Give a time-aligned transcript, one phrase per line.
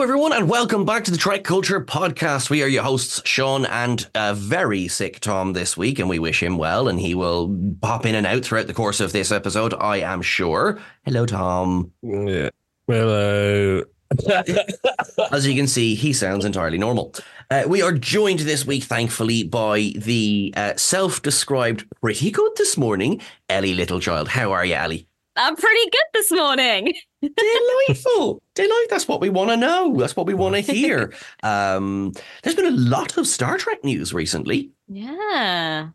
[0.00, 2.48] Hello, everyone, and welcome back to the Trek Culture Podcast.
[2.48, 6.42] We are your hosts, Sean and a very sick Tom this week, and we wish
[6.42, 9.74] him well, and he will pop in and out throughout the course of this episode,
[9.74, 10.80] I am sure.
[11.04, 11.92] Hello, Tom.
[12.00, 12.48] Yeah.
[12.86, 13.82] Hello.
[15.32, 17.14] As you can see, he sounds entirely normal.
[17.50, 22.78] Uh, we are joined this week, thankfully, by the uh, self described pretty good this
[22.78, 24.28] morning, Ellie Littlechild.
[24.28, 25.09] How are you, Ellie?
[25.36, 26.92] I'm pretty good this morning.
[27.22, 28.42] Delightful.
[28.54, 28.86] Delight.
[28.90, 29.96] That's what we want to know.
[29.96, 31.12] That's what we want to hear.
[31.42, 34.70] um, there's been a lot of Star Trek news recently.
[34.88, 35.90] Yeah.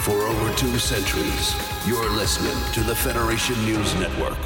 [0.00, 1.54] For over two centuries,
[1.86, 4.36] you're listening to the Federation News Network.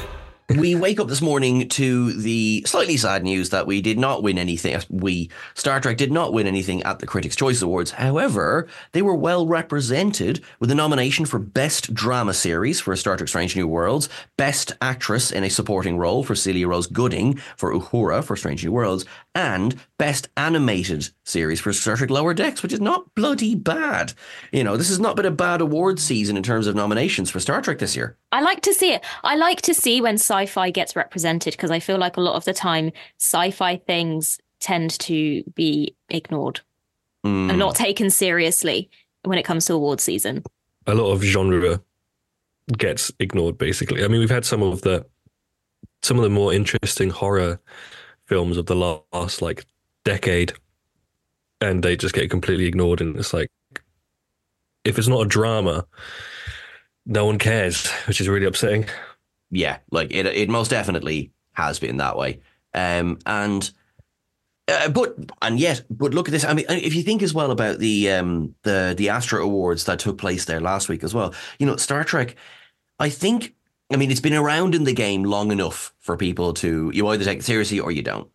[0.57, 4.37] We wake up this morning to the slightly sad news that we did not win
[4.37, 4.75] anything.
[4.75, 7.91] Uh, we, Star Trek, did not win anything at the Critics' Choice Awards.
[7.91, 13.27] However, they were well represented with a nomination for Best Drama Series for Star Trek
[13.27, 18.23] Strange New Worlds, Best Actress in a Supporting Role for Celia Rose Gooding for Uhura
[18.23, 19.05] for Strange New Worlds,
[19.39, 24.11] and Best Animated Series for Star Trek Lower Decks, which is not bloody bad.
[24.51, 27.39] You know, this has not been a bad award season in terms of nominations for
[27.39, 28.17] Star Trek this year.
[28.33, 29.03] I like to see it.
[29.23, 32.43] I like to see when sci-fi gets represented because I feel like a lot of
[32.45, 36.61] the time sci-fi things tend to be ignored
[37.25, 37.49] Mm.
[37.49, 38.89] and not taken seriously
[39.23, 40.41] when it comes to award season.
[40.87, 41.81] a lot of genre
[42.77, 44.03] gets ignored basically.
[44.05, 45.05] I mean, we've had some of the
[46.01, 47.59] some of the more interesting horror
[48.29, 49.65] films of the last like
[50.05, 50.53] decade
[51.59, 53.49] and they just get completely ignored and it's like
[54.85, 55.85] if it's not a drama
[57.09, 58.85] no one cares, which is really upsetting.
[59.51, 62.39] yeah, like it it most definitely has been that way.
[62.73, 63.69] Um, and
[64.67, 66.45] uh, but and yet, but look at this.
[66.45, 69.99] I mean, if you think as well about the um the the Astra Awards that
[69.99, 72.35] took place there last week as well, you know, Star Trek.
[72.99, 73.55] I think.
[73.91, 77.25] I mean, it's been around in the game long enough for people to you either
[77.25, 78.29] take it seriously or you don't.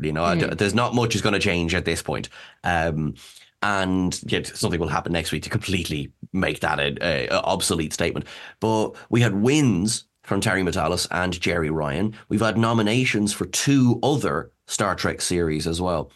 [0.00, 2.28] You know, I d- there's not much is going to change at this point.
[2.64, 3.14] Um,
[3.62, 7.92] and yet something will happen next week to completely make that a, a, a obsolete
[7.92, 8.26] statement.
[8.60, 12.16] But we had wins from Terry Matalas and Jeri Ryan.
[12.28, 16.10] We've had nominations for two other Star Trek series as well.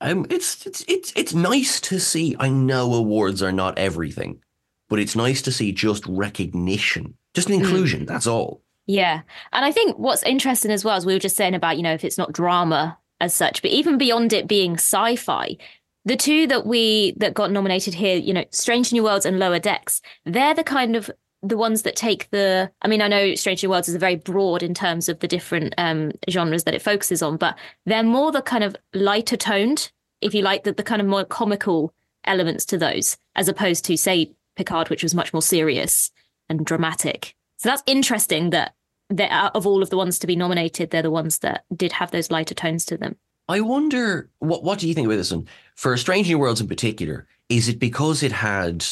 [0.00, 2.36] Um, it's it's it's it's nice to see.
[2.38, 4.42] I know awards are not everything,
[4.88, 8.06] but it's nice to see just recognition, just an inclusion.
[8.06, 8.62] That's all.
[8.86, 9.22] Yeah.
[9.52, 11.92] And I think what's interesting as well as we were just saying about, you know,
[11.92, 15.56] if it's not drama as such, but even beyond it being sci-fi,
[16.04, 19.58] the two that we that got nominated here, you know, Strange New Worlds and Lower
[19.58, 21.10] Decks, they're the kind of
[21.42, 24.62] the ones that take the I mean, I know Strange New Worlds is very broad
[24.62, 28.42] in terms of the different um genres that it focuses on, but they're more the
[28.42, 29.90] kind of lighter toned,
[30.20, 31.92] if you like, the, the kind of more comical
[32.24, 36.10] elements to those, as opposed to, say, Picard, which was much more serious
[36.48, 37.34] and dramatic.
[37.58, 38.74] So that's interesting that
[39.08, 41.92] that out of all of the ones to be nominated, they're the ones that did
[41.92, 43.16] have those lighter tones to them.
[43.48, 45.46] I wonder what what do you think about this one?
[45.76, 48.84] For Strange New Worlds in particular, is it because it had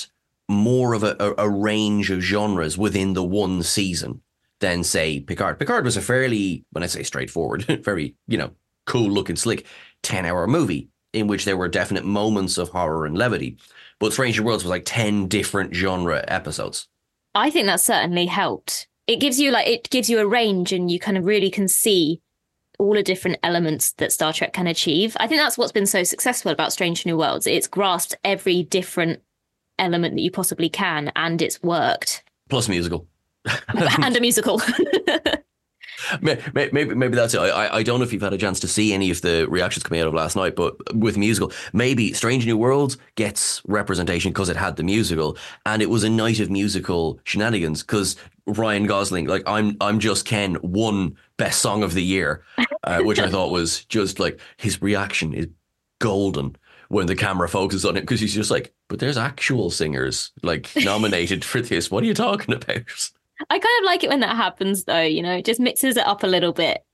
[0.48, 4.20] more of a, a, a range of genres within the one season
[4.60, 5.58] than say Picard?
[5.58, 8.52] Picard was a fairly, when I say straightforward, very, you know,
[8.86, 9.66] cool looking slick
[10.02, 10.88] 10 hour movie.
[11.12, 13.56] in which there were definite moments of horror and levity.
[13.98, 16.88] But Strange New Worlds was like 10 different genre episodes.
[17.34, 18.88] I think that certainly helped.
[19.06, 21.68] It gives you like it gives you a range and you kind of really can
[21.68, 22.20] see
[22.78, 25.16] all the different elements that Star Trek can achieve.
[25.20, 27.46] I think that's what's been so successful about Strange New Worlds.
[27.46, 29.20] It's grasped every different
[29.78, 32.24] element that you possibly can and it's worked.
[32.48, 33.06] Plus musical.
[33.68, 34.60] and a musical.
[36.20, 37.38] maybe, maybe, maybe that's it.
[37.38, 39.82] I, I don't know if you've had a chance to see any of the reactions
[39.82, 44.48] coming out of last night, but with musical, maybe Strange New Worlds gets representation because
[44.48, 45.36] it had the musical,
[45.66, 47.82] and it was a night of musical shenanigans.
[47.82, 48.16] Because
[48.46, 52.42] Ryan Gosling, like I'm, I'm just Ken, won best song of the year,
[52.84, 55.48] uh, which I thought was just like his reaction is
[55.98, 56.56] golden
[56.88, 60.70] when the camera focuses on it because he's just like, but there's actual singers like
[60.76, 61.90] nominated for this.
[61.90, 63.10] What are you talking about?
[63.50, 65.02] I kind of like it when that happens, though.
[65.02, 66.84] You know, it just mixes it up a little bit.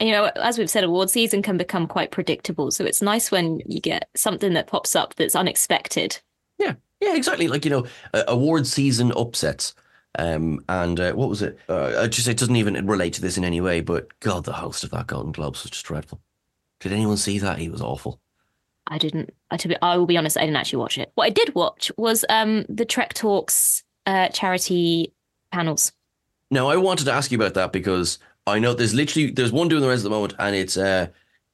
[0.00, 2.70] You know, as we've said, award season can become quite predictable.
[2.70, 6.20] So it's nice when you get something that pops up that's unexpected.
[6.58, 7.48] Yeah, yeah, exactly.
[7.48, 9.74] Like you know, uh, award season upsets.
[10.16, 11.58] Um, and uh, what was it?
[11.68, 13.80] Uh, just it doesn't even relate to this in any way.
[13.80, 16.20] But God, the host of that Golden Globes was just dreadful.
[16.80, 17.58] Did anyone see that?
[17.58, 18.20] He was awful.
[18.86, 19.32] I didn't.
[19.50, 20.36] I to be, I will be honest.
[20.36, 21.10] I didn't actually watch it.
[21.14, 25.13] What I did watch was um the Trek Talks uh, charity
[25.54, 25.92] panels.
[26.50, 29.68] Now, I wanted to ask you about that because I know there's literally there's one
[29.68, 31.08] doing the rest at the moment, and it's uh,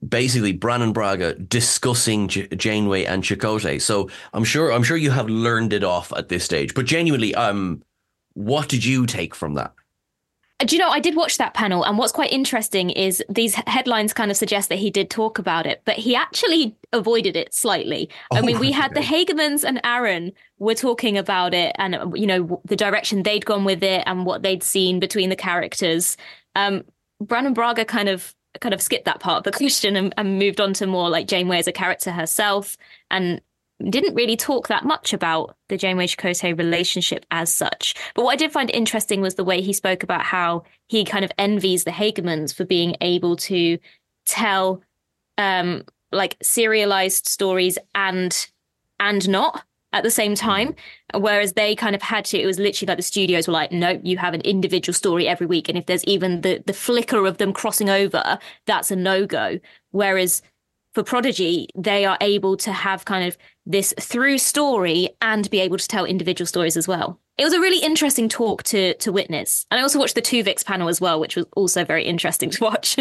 [0.06, 3.80] basically Brannon Braga discussing J- Janeway and Chakotay.
[3.80, 6.74] So I'm sure I'm sure you have learned it off at this stage.
[6.74, 7.82] But genuinely, um,
[8.34, 9.72] what did you take from that?
[10.66, 14.12] Do you know, I did watch that panel, and what's quite interesting is these headlines
[14.12, 18.10] kind of suggest that he did talk about it, but he actually avoided it slightly.
[18.30, 22.26] Oh, I mean, we had the Hagemans and Aaron were talking about it, and you
[22.26, 26.16] know the direction they'd gone with it, and what they'd seen between the characters.
[26.54, 26.84] Um,
[27.20, 30.60] Brannon Braga kind of kind of skipped that part of the question and, and moved
[30.60, 32.76] on to more like Janeway as a character herself,
[33.10, 33.40] and
[33.88, 37.94] didn't really talk that much about the Janeway Chakotay relationship as such.
[38.14, 41.24] But what I did find interesting was the way he spoke about how he kind
[41.24, 43.78] of envies the Hagemans for being able to
[44.26, 44.82] tell
[45.38, 48.48] um, like serialized stories and
[48.98, 50.74] and not at the same time.
[51.14, 54.00] Whereas they kind of had to, it was literally like the studios were like, nope,
[54.04, 55.68] you have an individual story every week.
[55.68, 59.58] And if there's even the the flicker of them crossing over, that's a no-go.
[59.90, 60.42] Whereas
[60.92, 65.78] for Prodigy, they are able to have kind of this through story and be able
[65.78, 67.20] to tell individual stories as well.
[67.38, 69.66] It was a really interesting talk to to witness.
[69.70, 72.64] And I also watched the Tuvix panel as well, which was also very interesting to
[72.64, 72.98] watch.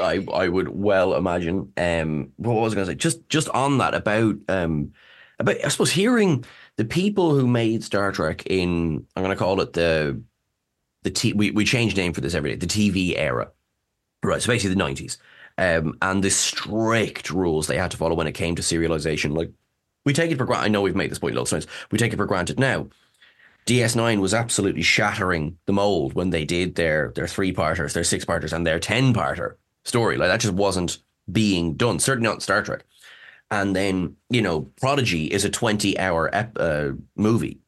[0.00, 1.72] I I would well imagine.
[1.76, 2.96] Um, what was I going to say?
[2.96, 4.92] Just just on that about um
[5.38, 6.44] about I suppose hearing
[6.76, 10.20] the people who made Star Trek in I'm going to call it the
[11.02, 13.50] the T we we change name for this every day the TV era,
[14.22, 14.42] right?
[14.42, 15.18] So basically the nineties
[15.58, 19.36] um, and the strict rules they had to follow when it came to serialization.
[19.36, 19.50] Like
[20.04, 20.64] we take it for granted.
[20.64, 21.72] I know we've made this point lots of times.
[21.90, 22.88] We take it for granted now.
[23.66, 28.24] DS9 was absolutely shattering the mold when they did their their three parters, their six
[28.24, 29.54] parters, and their ten parter
[29.84, 30.16] story.
[30.16, 30.98] Like that just wasn't
[31.30, 31.98] being done.
[31.98, 32.84] Certainly not in Star Trek.
[33.50, 37.58] And then you know, Prodigy is a twenty hour ep- uh, movie.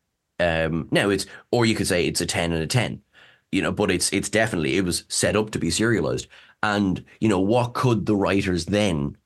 [0.40, 3.00] Um, now it's, or you could say it's a ten and a ten.
[3.52, 6.26] You know, but it's it's definitely it was set up to be serialized.
[6.64, 9.18] And, you know, what could the writers then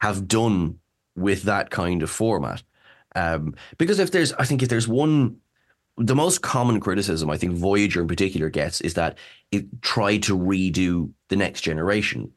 [0.00, 0.78] have done
[1.14, 2.62] with that kind of format?
[3.14, 5.36] Um, because if there's, I think if there's one,
[5.98, 9.18] the most common criticism I think Voyager in particular gets is that
[9.52, 12.32] it tried to redo the next generation.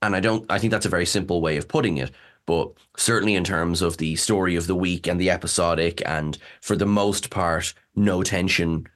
[0.00, 2.12] And I don't, I think that's a very simple way of putting it.
[2.46, 6.76] But certainly in terms of the story of the week and the episodic, and for
[6.76, 8.86] the most part, no tension,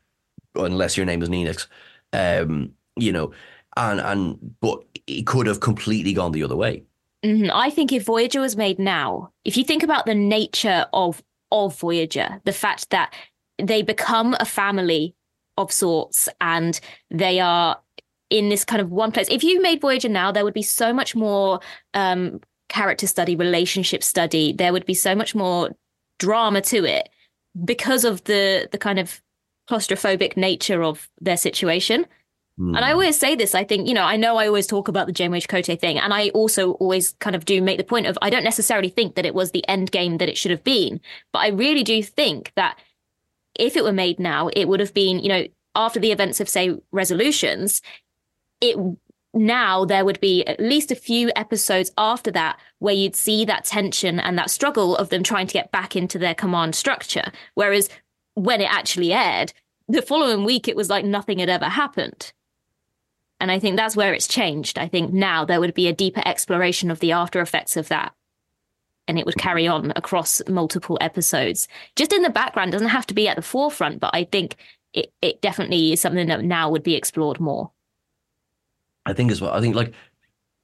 [0.54, 1.66] unless your name is Neelix,
[2.12, 3.32] um, you know,
[3.76, 6.84] and and but it could have completely gone the other way.
[7.24, 7.50] Mm-hmm.
[7.52, 11.78] I think if Voyager was made now, if you think about the nature of of
[11.78, 13.12] Voyager, the fact that
[13.58, 15.14] they become a family
[15.58, 17.78] of sorts and they are
[18.30, 19.28] in this kind of one place.
[19.30, 21.60] If you made Voyager now, there would be so much more
[21.92, 24.54] um, character study, relationship study.
[24.54, 25.70] There would be so much more
[26.18, 27.10] drama to it
[27.64, 29.20] because of the the kind of
[29.70, 32.06] claustrophobic nature of their situation.
[32.58, 32.76] Mm.
[32.76, 33.54] And I always say this.
[33.54, 35.98] I think, you know, I know I always talk about the Janeway Chakotay thing.
[35.98, 39.14] And I also always kind of do make the point of I don't necessarily think
[39.14, 41.00] that it was the end game that it should have been.
[41.32, 42.78] But I really do think that
[43.58, 46.48] if it were made now, it would have been, you know, after the events of,
[46.48, 47.80] say, resolutions,
[48.60, 48.76] it
[49.34, 53.64] now there would be at least a few episodes after that where you'd see that
[53.64, 57.32] tension and that struggle of them trying to get back into their command structure.
[57.54, 57.88] Whereas
[58.34, 59.52] when it actually aired,
[59.88, 62.32] the following week it was like nothing had ever happened.
[63.42, 64.78] And I think that's where it's changed.
[64.78, 68.14] I think now there would be a deeper exploration of the after effects of that.
[69.08, 71.66] and it would carry on across multiple episodes.
[71.96, 74.56] Just in the background, doesn't have to be at the forefront, but I think
[74.92, 77.70] it, it definitely is something that now would be explored more.
[79.04, 79.52] I think as well.
[79.52, 79.92] I think like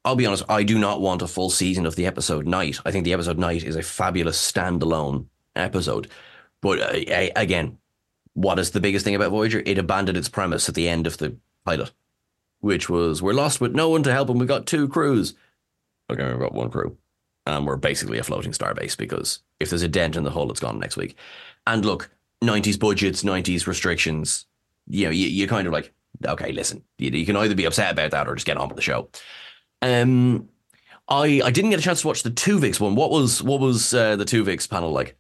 [0.05, 2.79] I'll be honest, I do not want a full season of the episode night.
[2.87, 6.09] I think the episode night is a fabulous standalone episode.
[6.61, 7.79] But uh, again,
[8.35, 9.63] what is the biggest thing about Voyager?
[9.67, 11.91] It abandoned its premise at the end of the pilot,
[12.61, 15.35] which was we're lost with no one to help and we got two crews.
[16.11, 16.97] Okay, we've got one crew.
[17.47, 20.61] And we're basically a floating starbase because if there's a dent in the hull, it's
[20.61, 21.17] gone next week.
[21.67, 22.11] And look,
[22.43, 24.47] 90s budgets, 90s restrictions,
[24.87, 25.93] you know, you, you kind of like,
[26.27, 28.77] okay, listen, you, you can either be upset about that or just get on with
[28.77, 29.09] the show.
[29.81, 30.49] Um,
[31.09, 32.95] I I didn't get a chance to watch the Tuvix one.
[32.95, 35.17] What was what was uh, the Tuvix panel like?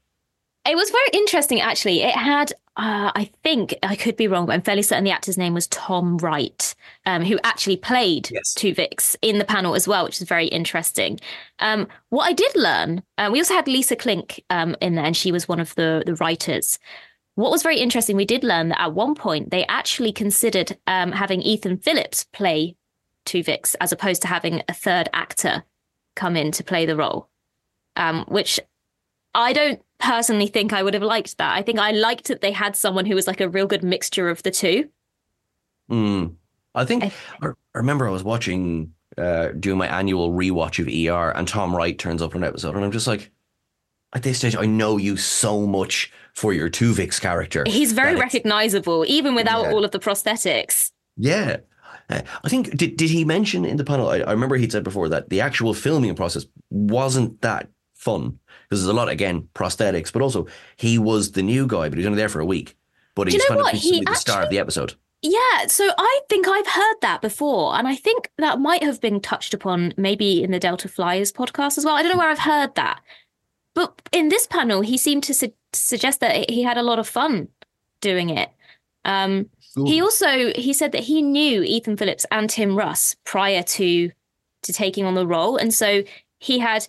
[0.68, 2.02] It was very interesting, actually.
[2.02, 5.38] It had, uh, I think, I could be wrong, but I'm fairly certain the actor's
[5.38, 6.74] name was Tom Wright,
[7.06, 8.54] um, who actually played yes.
[8.54, 11.20] Tuvix in the panel as well, which is very interesting.
[11.58, 15.16] Um, what I did learn, uh, we also had Lisa Klink um, in there, and
[15.16, 16.78] she was one of the the writers.
[17.34, 21.12] What was very interesting, we did learn that at one point they actually considered um,
[21.12, 22.76] having Ethan Phillips play
[23.24, 25.64] Two Tuvix as opposed to having a third actor
[26.16, 27.28] come in to play the role,
[27.96, 28.60] um, which
[29.34, 31.56] I don't personally think I would have liked that.
[31.56, 34.28] I think I liked that they had someone who was like a real good mixture
[34.28, 34.88] of the two.
[35.90, 36.34] Mm.
[36.74, 37.12] I think I,
[37.42, 41.98] I remember I was watching, uh, doing my annual rewatch of ER, and Tom Wright
[41.98, 43.30] turns up in an episode, and I'm just like,
[44.12, 47.64] at this stage, I know you so much for your Tuvix character.
[47.66, 49.72] He's very recognizable, even without yeah.
[49.72, 50.92] all of the prosthetics.
[51.16, 51.58] Yeah.
[52.08, 54.08] Uh, I think did did he mention in the panel?
[54.08, 58.38] I, I remember he'd said before that the actual filming process wasn't that fun
[58.68, 60.46] because there's a lot again prosthetics, but also
[60.76, 62.76] he was the new guy, but he was only there for a week.
[63.14, 63.74] But he's kind what?
[63.74, 64.94] of he the actually, star of the episode.
[65.22, 69.20] Yeah, so I think I've heard that before, and I think that might have been
[69.20, 71.96] touched upon maybe in the Delta Flyers podcast as well.
[71.96, 73.00] I don't know where I've heard that,
[73.74, 77.08] but in this panel, he seemed to su- suggest that he had a lot of
[77.08, 77.48] fun
[78.00, 78.50] doing it.
[79.04, 79.48] Um,
[79.84, 84.10] he also he said that he knew Ethan Phillips and Tim Russ prior to
[84.62, 86.04] to taking on the role, and so
[86.38, 86.86] he had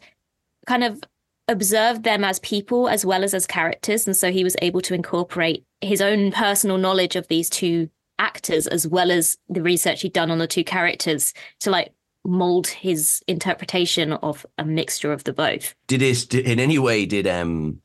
[0.68, 1.02] kind of
[1.50, 4.94] observed them as people as well as as characters, and so he was able to
[4.94, 7.90] incorporate his own personal knowledge of these two
[8.20, 11.94] actors as well as the research he'd done on the two characters to like
[12.26, 15.74] mold his interpretation of a mixture of the both.
[15.88, 17.06] Did this in any way?
[17.06, 17.82] Did um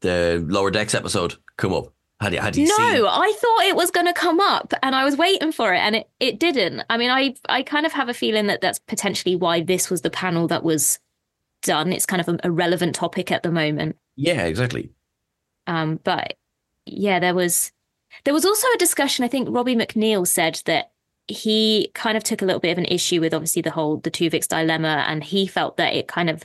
[0.00, 1.92] the lower decks episode come up?
[2.20, 3.06] How do you, do you no, see?
[3.06, 5.96] I thought it was going to come up, and I was waiting for it, and
[5.96, 6.82] it, it didn't.
[6.88, 10.00] I mean, I I kind of have a feeling that that's potentially why this was
[10.00, 10.98] the panel that was
[11.66, 11.92] done.
[11.92, 13.96] It's kind of a, a relevant topic at the moment.
[14.16, 14.90] Yeah, exactly.
[15.66, 16.34] Um, but
[16.86, 17.72] yeah, there was
[18.24, 19.24] there was also a discussion.
[19.24, 20.92] I think Robbie McNeill said that
[21.28, 24.10] he kind of took a little bit of an issue with obviously the whole the
[24.10, 26.44] Tuvix dilemma, and he felt that it kind of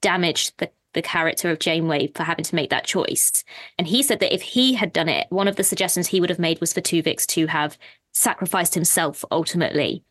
[0.00, 3.44] damaged the the character of Janeway for having to make that choice.
[3.78, 6.30] And he said that if he had done it, one of the suggestions he would
[6.30, 7.78] have made was for Tuvix to have
[8.12, 10.04] sacrificed himself ultimately.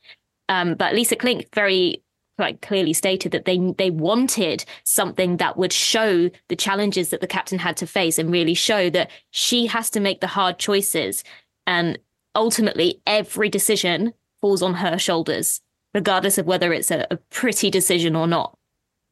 [0.49, 2.03] Um, but Lisa Klink very
[2.41, 7.27] like clearly stated that they they wanted something that would show the challenges that the
[7.27, 11.23] captain had to face and really show that she has to make the hard choices
[11.65, 11.97] and
[12.35, 15.61] ultimately every decision falls on her shoulders
[15.93, 18.57] regardless of whether it's a, a pretty decision or not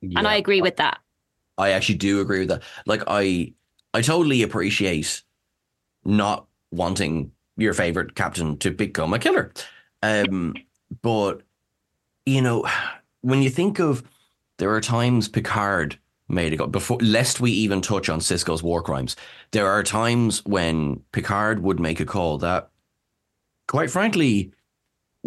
[0.02, 0.20] yeah.
[0.20, 1.00] and i agree with that
[1.60, 2.64] I actually do agree with that.
[2.88, 3.54] Like I
[3.94, 5.22] I totally appreciate
[6.06, 9.52] not wanting your favorite captain to become a killer.
[10.02, 10.56] Um,
[11.02, 11.42] but
[12.26, 12.66] you know,
[13.22, 14.04] when you think of
[14.58, 15.98] there are times Picard
[16.28, 19.16] made a go before lest we even touch on Sisko's war crimes,
[19.52, 22.70] there are times when Picard would make a call that
[23.68, 24.52] quite frankly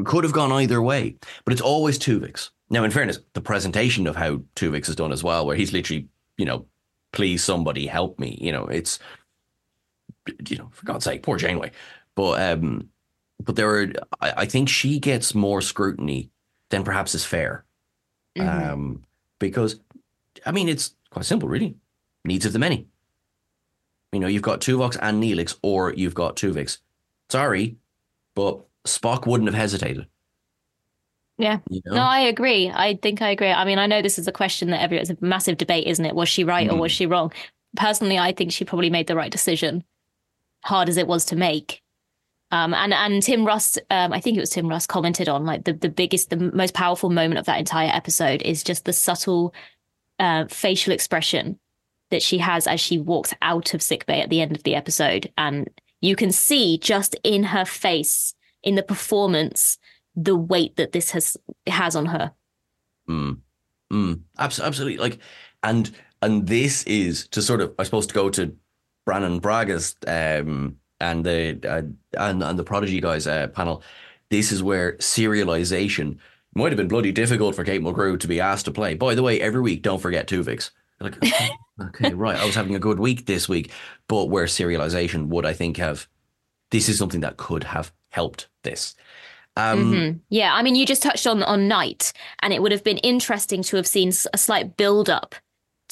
[0.04, 1.16] could have gone either way.
[1.44, 2.50] But it's always Tuvix.
[2.70, 6.08] Now, in fairness, the presentation of how Tuvix is done as well, where he's literally
[6.38, 6.66] you know,
[7.12, 8.38] please somebody help me.
[8.40, 8.98] You know, it's
[10.48, 11.72] you know, for God's sake, poor Janeway.
[12.14, 12.88] But um,
[13.42, 16.30] but there are I, I think she gets more scrutiny
[16.70, 17.64] than perhaps is fair.
[18.36, 18.72] Mm-hmm.
[18.72, 19.04] Um,
[19.38, 19.80] because
[20.46, 21.76] I mean it's quite simple, really.
[22.24, 22.86] Needs of the many.
[24.12, 26.78] You know, you've got Tuvok and Neelix, or you've got Tuvix.
[27.30, 27.76] Sorry,
[28.34, 30.06] but Spock wouldn't have hesitated.
[31.38, 31.58] Yeah.
[31.68, 31.94] You know?
[31.94, 32.70] No, I agree.
[32.72, 33.50] I think I agree.
[33.50, 36.04] I mean, I know this is a question that every it's a massive debate, isn't
[36.04, 36.14] it?
[36.14, 36.72] Was she right mm.
[36.72, 36.96] or was mm.
[36.96, 37.32] she wrong?
[37.76, 39.82] Personally, I think she probably made the right decision,
[40.62, 41.81] hard as it was to make.
[42.52, 45.64] Um, and and Tim Russ, um, I think it was Tim Russ, commented on like
[45.64, 49.54] the the biggest, the most powerful moment of that entire episode is just the subtle
[50.18, 51.58] uh, facial expression
[52.10, 55.32] that she has as she walks out of sickbay at the end of the episode,
[55.38, 55.68] and
[56.02, 59.78] you can see just in her face, in the performance,
[60.14, 62.32] the weight that this has has on her.
[63.08, 63.38] Mm.
[63.90, 64.20] Mm.
[64.38, 64.98] Absolutely.
[64.98, 65.18] Like,
[65.62, 65.90] and
[66.20, 68.54] and this is to sort of, I suppose, to go to
[69.06, 71.82] Brannon Braga's um, and the uh,
[72.18, 73.82] and and the Prodigy guys uh, panel.
[74.30, 76.18] This is where serialization
[76.54, 78.94] might have been bloody difficult for Kate Mulgrew to be asked to play.
[78.94, 80.70] By the way, every week, don't forget Tuvix.
[81.00, 81.50] Like, okay,
[81.82, 82.38] okay, right.
[82.38, 83.72] I was having a good week this week,
[84.08, 86.08] but where serialization would, I think, have
[86.70, 88.94] this is something that could have helped this.
[89.56, 90.20] Um, Mhm.
[90.30, 93.62] Yeah, I mean, you just touched on on Night, and it would have been interesting
[93.64, 95.34] to have seen a slight build up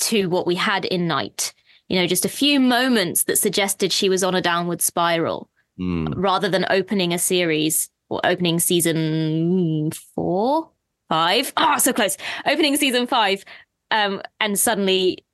[0.08, 1.52] to what we had in Night.
[1.90, 6.12] You know, just a few moments that suggested she was on a downward spiral, mm,
[6.16, 10.70] rather than opening a series or opening season four,
[11.08, 11.52] five.
[11.56, 12.16] Ah, so close.
[12.46, 13.44] Opening season five,
[13.90, 15.24] um, and suddenly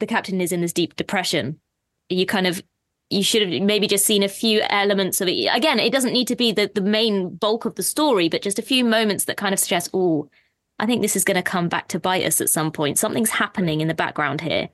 [0.00, 1.60] the captain is in this deep depression.
[2.08, 2.62] You kind of
[3.10, 5.46] you should have maybe just seen a few elements of it.
[5.52, 8.58] Again, it doesn't need to be the, the main bulk of the story, but just
[8.58, 10.30] a few moments that kind of suggest, oh,
[10.78, 12.98] I think this is going to come back to bite us at some point.
[12.98, 14.70] Something's happening in the background here.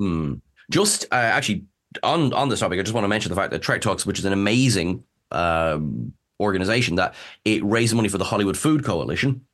[0.00, 0.40] mm.
[0.72, 1.64] Just uh, actually
[2.02, 4.18] on on this topic, I just want to mention the fact that Trek Talks, which
[4.18, 7.14] is an amazing um, organization, that
[7.44, 9.44] it raised money for the Hollywood Food Coalition.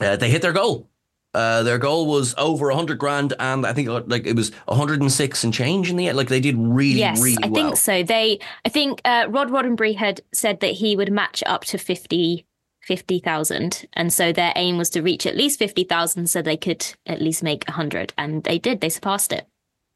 [0.00, 0.88] Uh, they hit their goal.
[1.32, 5.44] Uh, their goal was over a hundred grand, and I think like it was 106
[5.44, 6.16] and change in the end.
[6.16, 7.64] Like they did really, yes, really I well.
[7.64, 8.02] think so.
[8.02, 12.46] They, I think uh, Rod Roddenberry had said that he would match up to 50
[12.86, 13.84] 50,000.
[13.94, 17.42] And so their aim was to reach at least 50,000 so they could at least
[17.42, 18.14] make 100.
[18.16, 19.44] And they did, they surpassed it.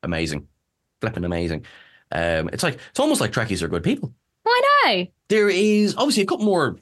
[0.02, 0.48] Amazing,
[1.00, 1.64] flipping amazing.
[2.12, 4.12] Um, it's like it's almost like Trekkies are good people.
[4.46, 5.06] I know.
[5.28, 6.76] There is obviously a couple more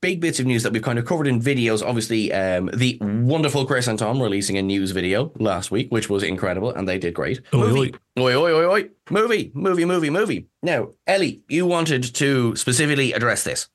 [0.00, 1.84] big bits of news that we've kind of covered in videos.
[1.84, 6.22] Obviously, um, the wonderful Chris and Tom releasing a news video last week, which was
[6.22, 7.40] incredible, and they did great.
[7.54, 10.46] Oi, movie, oi, oi, oi, oi, movie, movie, movie, movie.
[10.62, 13.68] Now, Ellie, you wanted to specifically address this.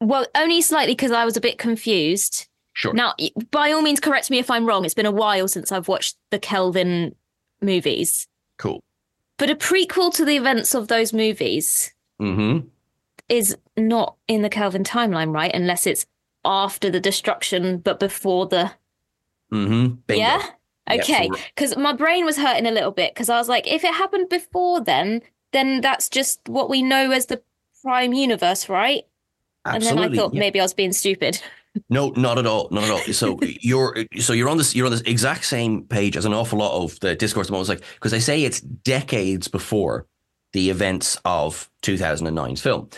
[0.00, 2.48] Well, only slightly because I was a bit confused.
[2.74, 2.92] Sure.
[2.92, 3.14] Now,
[3.50, 4.84] by all means, correct me if I'm wrong.
[4.84, 7.14] It's been a while since I've watched the Kelvin
[7.62, 8.28] movies.
[8.58, 8.82] Cool.
[9.38, 12.66] But a prequel to the events of those movies Mm-hmm.
[13.28, 15.54] is not in the Kelvin timeline, right?
[15.54, 16.06] Unless it's
[16.44, 18.72] after the destruction, but before the.
[19.52, 20.12] Mm-hmm.
[20.12, 20.42] Yeah?
[20.90, 21.28] Okay.
[21.54, 24.28] Because my brain was hurting a little bit because I was like, if it happened
[24.28, 25.20] before then,
[25.52, 27.42] then that's just what we know as the
[27.82, 29.04] prime universe, right?
[29.64, 29.88] Absolutely.
[29.88, 30.40] And then I thought yeah.
[30.40, 31.42] maybe I was being stupid.
[31.90, 32.68] No, not at all.
[32.70, 33.00] Not at all.
[33.12, 36.58] So you're so you're on this you're on this exact same page as an awful
[36.58, 37.46] lot of the discourse.
[37.46, 37.70] at the moment.
[37.70, 40.06] It's like because they say it's decades before
[40.52, 42.88] the events of 2009's film.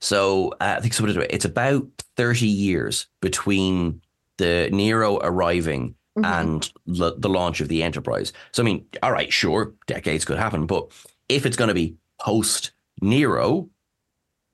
[0.00, 1.04] So uh, I think so.
[1.06, 4.00] It's about 30 years between
[4.36, 6.24] the Nero arriving Mhm.
[6.40, 8.32] and the, the launch of the Enterprise.
[8.52, 10.90] So I mean, all right, sure, decades could happen, but
[11.28, 13.68] if it's going to be post Nero,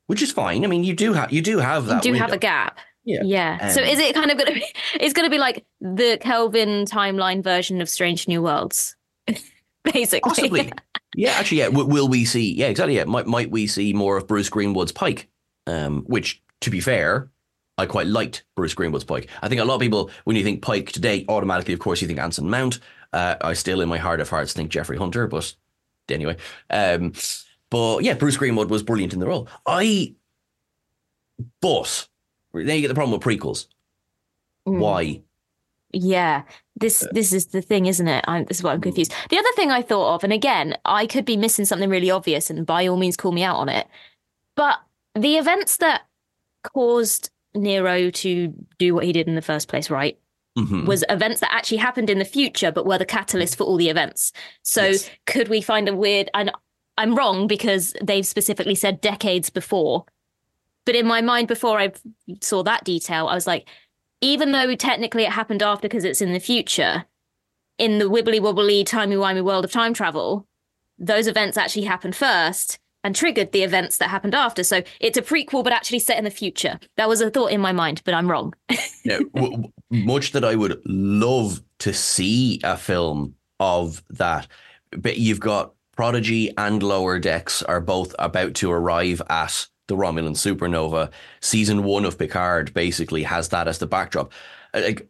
[0.06, 0.64] which is fine.
[0.64, 2.04] I mean, you do have you do have that.
[2.04, 2.78] You do have a gap.
[3.04, 3.22] Yeah.
[3.24, 3.68] Yeah.
[3.68, 4.66] so Um, is it kind of going to be,
[5.00, 8.96] it's going to be like the Kelvin timeline version of Strange New Worlds?
[9.84, 10.20] Basically.
[10.30, 10.72] Possibly.
[11.14, 11.66] yeah, actually, yeah.
[11.66, 12.52] W- will we see?
[12.54, 12.96] Yeah, exactly.
[12.96, 15.28] Yeah, might might we see more of Bruce Greenwood's Pike?
[15.66, 17.30] Um, which, to be fair,
[17.76, 19.28] I quite liked Bruce Greenwood's Pike.
[19.42, 22.08] I think a lot of people, when you think Pike today, automatically, of course, you
[22.08, 22.80] think Anson Mount.
[23.12, 25.54] Uh, I still, in my heart of hearts, think Jeffrey Hunter, but
[26.08, 26.36] anyway.
[26.70, 27.12] Um,
[27.70, 29.48] but yeah, Bruce Greenwood was brilliant in the role.
[29.66, 30.14] I,
[31.60, 32.08] but
[32.54, 33.66] then you get the problem with prequels.
[34.68, 34.78] Mm.
[34.78, 35.20] Why?
[35.92, 36.42] Yeah,
[36.76, 38.24] this this is the thing, isn't it?
[38.26, 39.14] I'm, this is what I'm confused.
[39.30, 42.50] The other thing I thought of, and again, I could be missing something really obvious,
[42.50, 43.86] and by all means, call me out on it.
[44.56, 44.78] But
[45.14, 46.02] the events that
[46.64, 50.18] caused Nero to do what he did in the first place, right,
[50.58, 50.86] Mhm.
[50.86, 53.88] was events that actually happened in the future, but were the catalyst for all the
[53.90, 54.32] events.
[54.62, 55.10] So Yes.
[55.26, 56.28] could we find a weird?
[56.34, 56.50] And
[56.98, 60.06] I'm wrong because they've specifically said decades before.
[60.84, 61.92] But in my mind, before I
[62.40, 63.68] saw that detail, I was like,
[64.20, 67.04] even though technically it happened after because it's in the future,
[67.78, 70.46] in the wibbly wobbly, timey wimey world of time travel,
[70.98, 74.64] those events actually happened first and triggered the events that happened after.
[74.64, 76.78] So it's a prequel, but actually set in the future.
[76.96, 78.54] That was a thought in my mind, but I'm wrong.
[79.06, 84.46] Now, w- much that I would love to see a film of that,
[84.92, 90.34] but you've got Prodigy and Lower Decks are both about to arrive at the Romulan
[90.36, 91.10] supernova.
[91.40, 94.32] Season one of Picard basically has that as the backdrop.
[94.72, 95.08] Uh, Like,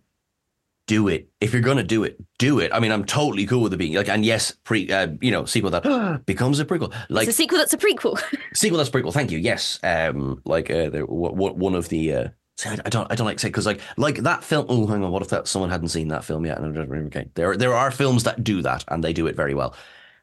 [0.86, 2.22] do it if you're gonna do it.
[2.38, 2.70] Do it.
[2.74, 5.46] I mean, I'm totally cool with it being like, and yes, pre, uh, you know,
[5.46, 6.92] sequel that becomes a prequel.
[7.08, 8.20] Like it's a sequel that's a prequel.
[8.54, 9.12] sequel that's prequel.
[9.12, 9.38] Thank you.
[9.38, 9.78] Yes.
[9.82, 12.12] Um, like uh, the, w- one of the.
[12.14, 13.10] Uh, see, I I don't.
[13.10, 14.66] I don't like to say because like like that film.
[14.68, 15.10] Oh, hang on.
[15.10, 16.58] What if that someone hadn't seen that film yet?
[16.60, 17.30] And okay.
[17.34, 19.74] There there are films that do that and they do it very well.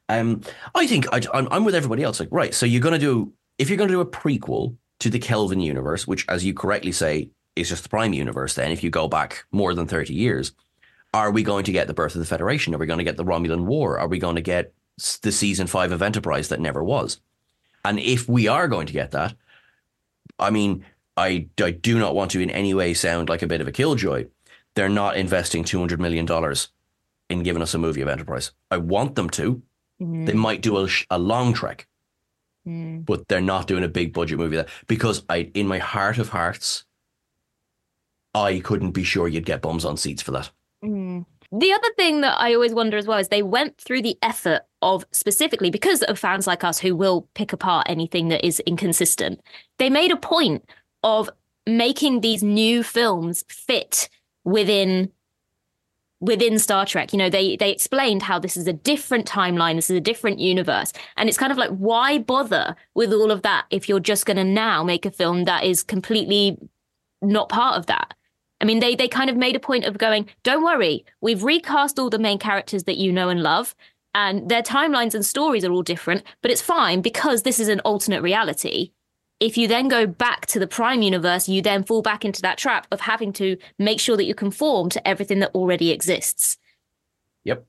[0.09, 0.41] Um,
[0.75, 2.19] I think I, I'm I'm with everybody else.
[2.19, 2.53] Like right.
[2.53, 6.25] So you're gonna do if you're gonna do a prequel to the Kelvin universe, which
[6.27, 8.55] as you correctly say is just the Prime universe.
[8.55, 10.51] Then if you go back more than thirty years.
[11.13, 12.73] Are we going to get the birth of the Federation?
[12.73, 13.99] Are we going to get the Romulan War?
[13.99, 14.73] Are we going to get
[15.21, 17.19] the season five of Enterprise that never was?
[17.83, 19.35] And if we are going to get that,
[20.39, 20.85] I mean,
[21.17, 23.73] I, I do not want to in any way sound like a bit of a
[23.73, 24.27] killjoy.
[24.75, 26.25] They're not investing $200 million
[27.29, 28.51] in giving us a movie of Enterprise.
[28.69, 29.61] I want them to.
[29.99, 30.33] They mm.
[30.33, 31.87] might do a, a long trek,
[32.67, 33.07] Mm.
[33.07, 36.29] but they're not doing a big budget movie that because I, in my heart of
[36.29, 36.85] hearts,
[38.35, 40.51] I couldn't be sure you'd get bums on seats for that.
[40.83, 41.25] Mm.
[41.51, 44.61] The other thing that I always wonder as well is they went through the effort
[44.81, 49.41] of specifically because of fans like us who will pick apart anything that is inconsistent.
[49.77, 50.63] They made a point
[51.03, 51.29] of
[51.67, 54.07] making these new films fit
[54.45, 55.11] within
[56.21, 57.11] within Star Trek.
[57.11, 60.39] You know, they they explained how this is a different timeline, this is a different
[60.39, 60.93] universe.
[61.17, 64.37] And it's kind of like why bother with all of that if you're just going
[64.37, 66.57] to now make a film that is completely
[67.21, 68.13] not part of that?
[68.61, 71.99] I mean, they they kind of made a point of going, don't worry, we've recast
[71.99, 73.75] all the main characters that you know and love,
[74.13, 77.79] and their timelines and stories are all different, but it's fine because this is an
[77.81, 78.91] alternate reality.
[79.41, 82.59] If you then go back to the Prime universe, you then fall back into that
[82.59, 86.57] trap of having to make sure that you conform to everything that already exists.
[87.43, 87.65] Yep.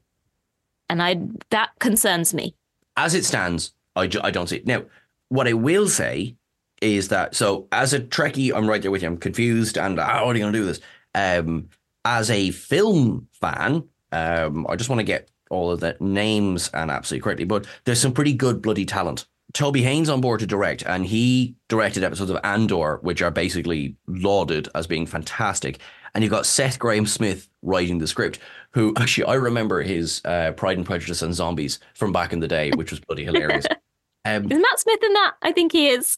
[0.91, 2.55] And I that concerns me.
[2.99, 4.67] As it stands, I, I don't see it.
[4.67, 4.85] Now,
[5.31, 6.37] what I will say
[6.83, 9.09] is that, so as a Trekkie, I'm right there with you.
[9.09, 10.81] I'm confused and ah, how are you going to do this?
[11.15, 11.71] Um,
[12.05, 16.91] as a film fan, um, I just want to get all of the names and
[16.91, 19.27] absolutely correctly, but there's some pretty good bloody talent.
[19.53, 23.97] Toby Haynes on board to direct, and he directed episodes of Andor, which are basically
[24.07, 25.79] lauded as being fantastic.
[26.15, 28.39] And you've got Seth Grahame Smith writing the script,
[28.71, 32.49] who actually I remember his uh, Pride and Prejudice and Zombies from back in the
[32.49, 33.67] day, which was bloody hilarious.
[34.25, 35.33] Um, Is Matt Smith in that?
[35.43, 36.17] I think he is.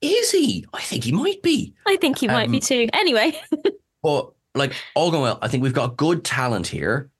[0.00, 0.66] is he?
[0.74, 1.72] I think he might be.
[1.86, 2.88] I think he might be Um, too.
[2.92, 3.40] Anyway.
[4.02, 7.12] But like all going well, I think we've got good talent here.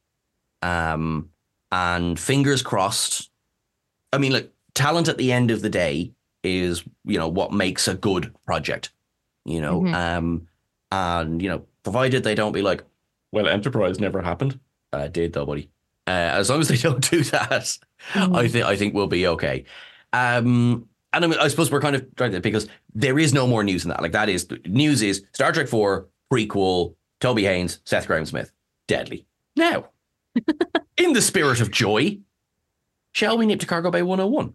[0.60, 1.28] Um,
[1.70, 3.30] and fingers crossed.
[4.12, 7.86] I mean, look, talent at the end of the day is, you know, what makes
[7.88, 8.90] a good project.
[9.44, 9.94] You know, Mhm.
[9.94, 10.46] um,
[10.90, 12.84] and you know, provided they don't be like,
[13.32, 14.58] well, Enterprise never happened.
[14.92, 15.68] Uh, did though, buddy.
[16.06, 17.78] Uh, as long as they don't do that,
[18.14, 19.64] I think I think we'll be okay.
[20.12, 23.46] Um, and I, mean, I suppose we're kind of trying to because there is no
[23.46, 24.02] more news than that.
[24.02, 26.94] Like that is news is Star Trek Four prequel.
[27.20, 28.50] Toby Haynes, Seth Grahame Smith,
[28.88, 29.24] deadly.
[29.54, 29.90] Now,
[30.96, 32.18] in the spirit of joy,
[33.12, 34.54] shall we nip to Cargo Bay 101?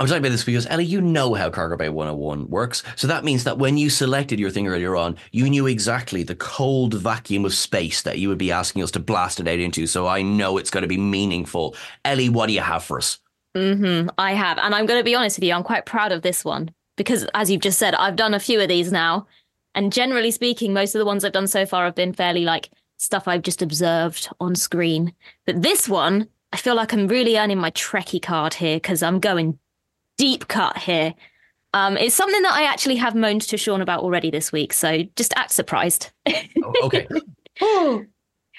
[0.00, 2.82] I'm talking about this because Ellie, you know how Cargo Bay 101 works.
[2.96, 6.36] So that means that when you selected your thing earlier on, you knew exactly the
[6.36, 9.86] cold vacuum of space that you would be asking us to blast it out into.
[9.86, 11.76] So I know it's going to be meaningful.
[12.02, 13.18] Ellie, what do you have for us?
[13.54, 14.56] hmm I have.
[14.56, 17.26] And I'm going to be honest with you, I'm quite proud of this one because,
[17.34, 19.26] as you've just said, I've done a few of these now.
[19.74, 22.70] And generally speaking, most of the ones I've done so far have been fairly like
[22.96, 25.12] stuff I've just observed on screen.
[25.44, 29.20] But this one, I feel like I'm really earning my Trekkie card here because I'm
[29.20, 29.58] going
[30.20, 31.14] deep cut here.
[31.72, 34.74] Um, it's something that I actually have moaned to Sean about already this week.
[34.74, 36.10] So just act surprised.
[36.62, 37.08] Oh, okay.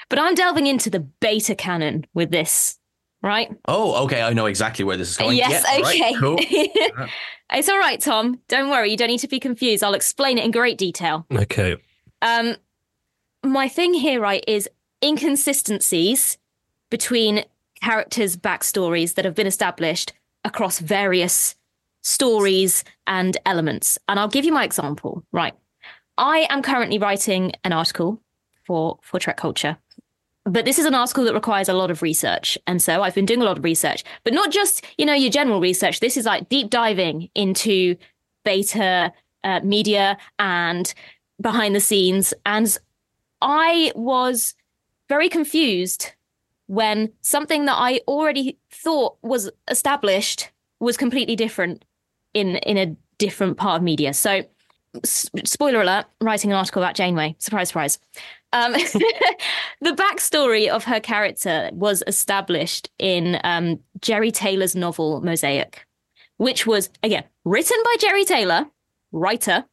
[0.10, 2.80] but I'm delving into the beta canon with this,
[3.22, 3.56] right?
[3.68, 4.24] oh, okay.
[4.24, 5.38] I know exactly where this is going.
[5.38, 6.14] Yes, Yeah, all right, okay.
[6.16, 6.38] cool.
[7.54, 8.40] it's all right, Tom.
[8.48, 8.90] Don't worry.
[8.90, 9.84] You don't need to be confused.
[9.84, 11.28] I'll explain it in great detail.
[11.32, 11.78] Okay.
[12.24, 12.56] Um,
[13.44, 14.68] my thing here, right, is
[15.04, 16.40] inconsistencies
[16.90, 17.46] between
[17.84, 21.56] characters' backstories that have been established across various
[22.02, 23.98] stories and elements.
[24.08, 25.54] And I'll give you my example, right?
[26.18, 28.22] I am currently writing an article
[28.64, 29.78] for for Trek Culture.
[30.44, 32.58] But this is an article that requires a lot of research.
[32.66, 35.30] And so I've been doing a lot of research, but not just, you know, your
[35.30, 36.00] general research.
[36.00, 37.96] This is like deep diving into
[38.44, 40.92] beta uh, media and
[41.40, 42.34] behind the scenes.
[42.44, 42.76] And
[43.42, 44.56] I was
[45.10, 46.12] very confused
[46.72, 51.84] when something that I already thought was established was completely different
[52.34, 54.14] in in a different part of media.
[54.14, 54.44] So,
[55.04, 57.36] spoiler alert: writing an article about Janeway.
[57.40, 58.00] Surprise, surprise.
[58.54, 58.72] Um,
[59.82, 65.86] the backstory of her character was established in um, Jeri Taylor's novel Mosaic,
[66.38, 68.66] which was again written by Jeri Taylor,
[69.12, 69.66] writer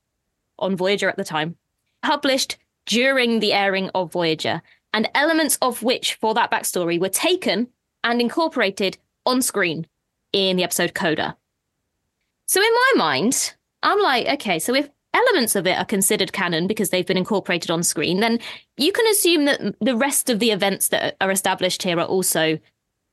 [0.58, 1.54] on Voyager at the time,
[2.02, 2.56] published
[2.86, 4.62] during the airing of Voyager,
[4.98, 7.68] and elements of which for that backstory were taken
[8.02, 9.86] and incorporated on screen
[10.32, 11.36] in the episode Coda.
[12.46, 16.66] So in my mind, I'm like, okay, so if elements of it are considered canon
[16.66, 18.40] because they've been incorporated on screen, then
[18.76, 22.58] you can assume that the rest of the events that are established here are also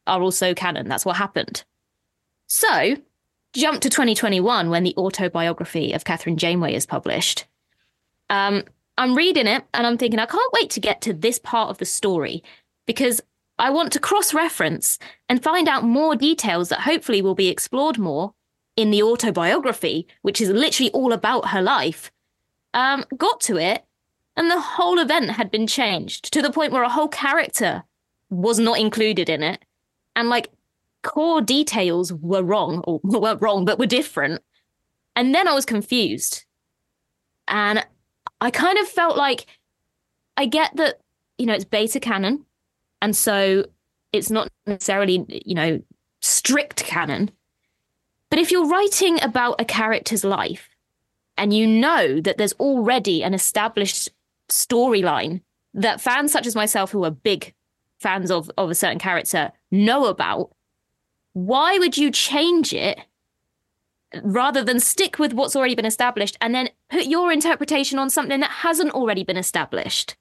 [0.08, 0.88] are also canon.
[0.88, 1.66] That's what happened.
[2.48, 2.96] So,
[3.54, 7.46] jump to 2021 when the autobiography of Kathryn Janeway is published.
[8.32, 8.64] Um,
[8.98, 11.78] I'm reading it and I'm thinking, I can't wait to get to this part of
[11.78, 12.44] the story
[12.86, 13.22] because
[13.58, 17.98] I want to cross reference and find out more details that hopefully will be explored
[17.98, 18.34] more
[18.76, 22.12] in the autobiography, which is literally all about her life.
[22.74, 23.86] Um, got to it,
[24.36, 27.84] and the whole event had been changed to the point where a whole character
[28.30, 29.64] was not included in it.
[30.16, 30.50] And like
[31.04, 34.42] core details were wrong, or weren't wrong, but were different.
[35.16, 36.44] And then I was confused.
[37.48, 37.86] And
[38.42, 39.46] I kind of felt like
[40.38, 41.00] I get that,
[41.38, 42.46] you know, it's beta canon.
[43.02, 43.66] And so
[44.12, 45.82] it's not necessarily, you know,
[46.22, 47.32] strict canon.
[48.30, 50.70] But if you're writing about a character's life
[51.38, 54.10] and you know that there's already an established
[54.50, 55.42] storyline
[55.74, 57.54] that fans such as myself who are big
[58.00, 60.52] fans of, of a certain character know about,
[61.34, 63.00] why would you change it
[64.24, 68.40] rather than stick with what's already been established and then put your interpretation on something
[68.40, 70.16] that hasn't already been established?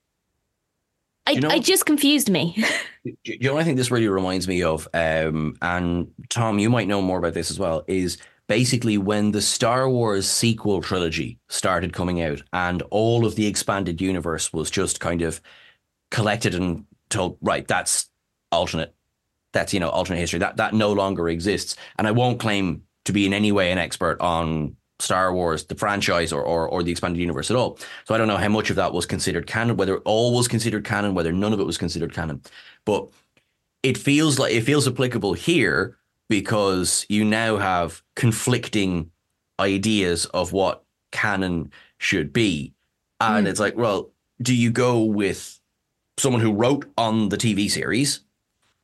[1.27, 2.63] I, You know- I just confused me.
[3.23, 4.89] You know what I think this really reminds me of?
[4.95, 7.85] Um, and Tom, you might know more about this as well.
[7.87, 8.17] Is
[8.49, 14.01] basically when the Star Wars sequel trilogy started coming out, and all of the expanded
[14.01, 15.43] universe was just kind of
[16.11, 18.09] collected and told, right, that's
[18.51, 18.95] alternate,
[19.53, 20.39] that's you know alternate history.
[20.39, 21.77] That that no longer exists.
[21.99, 25.75] And I won't claim to be in any way an expert on Star Wars, the
[25.75, 27.79] franchise, or, or or the expanded universe at all.
[28.05, 30.85] So I don't know how much of that was considered canon, whether all was considered
[30.85, 32.43] canon, whether none of it was considered canon.
[32.85, 33.09] But
[33.83, 35.97] it feels like it feels applicable here
[36.29, 39.11] because you now have conflicting
[39.61, 42.73] ideas of what canon should be.
[43.21, 43.51] And hmm.
[43.51, 44.11] it's like, well,
[44.43, 45.61] do you go with
[46.19, 48.21] someone who wrote on the TV series?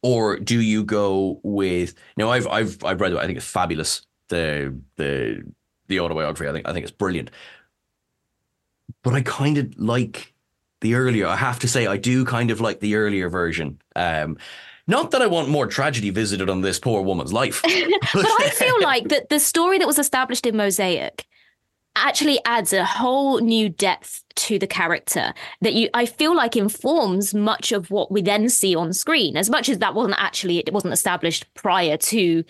[0.03, 4.07] Or do you go with you know, I've I've I've read I think it's fabulous.
[4.29, 5.45] The the
[5.91, 6.49] the autobiography.
[6.49, 7.31] I think I think it's brilliant.
[9.03, 10.33] But I kind of like
[10.81, 11.27] the earlier.
[11.27, 13.81] I have to say, I do kind of like the earlier version.
[13.95, 14.39] Um,
[14.87, 17.61] not that I want more tragedy visited on this poor woman's life.
[18.15, 21.27] but I feel like that the story that was established in Mosaic
[21.97, 27.35] actually adds a whole new depth to the character that you I feel like informs
[27.35, 30.73] much of what we then see on screen as much as that wasn't actually it
[30.73, 32.45] wasn't established prior to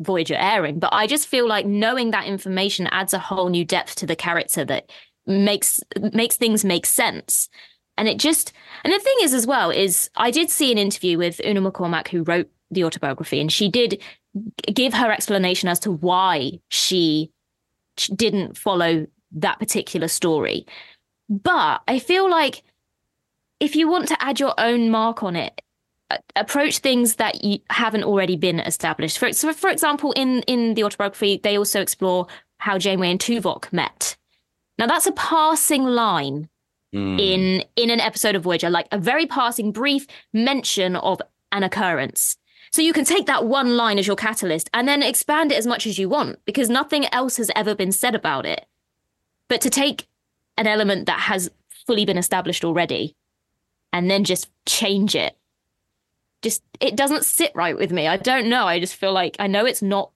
[0.00, 3.94] Voyager airing but I just feel like knowing that information adds a whole new depth
[3.96, 4.90] to the character that
[5.26, 5.80] makes
[6.12, 7.48] makes things make sense
[7.96, 8.52] and it just
[8.84, 12.08] and the thing is as well is I did see an interview with Una McCormack
[12.08, 14.02] who wrote the autobiography and she did
[14.72, 17.30] give her explanation as to why she
[18.14, 20.66] didn't follow that particular story.
[21.28, 22.62] But I feel like
[23.60, 25.62] if you want to add your own mark on it,
[26.36, 29.18] approach things that you haven't already been established.
[29.18, 32.26] For so for example, in in the autobiography, they also explore
[32.58, 34.16] how Janeway and Tuvok met.
[34.78, 36.48] Now that's a passing line
[36.94, 37.20] Mm.
[37.20, 42.36] in in an episode of Voyager, like a very passing, brief mention of an occurrence.
[42.70, 45.66] So you can take that one line as your catalyst and then expand it as
[45.66, 48.66] much as you want because nothing else has ever been said about it.
[49.48, 50.06] But to take
[50.56, 51.50] an element that has
[51.86, 53.16] fully been established already
[53.92, 55.36] and then just change it,
[56.46, 58.06] just it doesn't sit right with me.
[58.06, 58.66] I don't know.
[58.66, 60.12] I just feel like I know it's not